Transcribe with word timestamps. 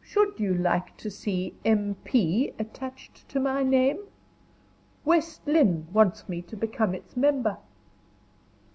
"Should 0.00 0.40
you 0.40 0.54
like 0.54 0.96
to 0.96 1.10
see 1.10 1.52
M. 1.62 1.96
P. 2.04 2.54
attached 2.58 3.28
to 3.28 3.38
my 3.38 3.62
name? 3.62 3.98
West 5.04 5.46
Lynne 5.46 5.88
wants 5.92 6.26
me 6.26 6.40
to 6.40 6.56
become 6.56 6.94
its 6.94 7.18
member." 7.18 7.58